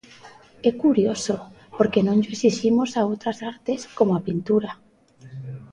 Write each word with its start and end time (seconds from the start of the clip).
É 0.69 0.71
curioso, 0.83 1.35
porque 1.77 2.05
non 2.05 2.17
llo 2.21 2.31
exiximos 2.35 2.89
a 2.93 3.01
outras 3.09 3.37
artes 3.53 3.79
como 3.97 4.11
a 4.15 4.23
pintura. 4.27 4.71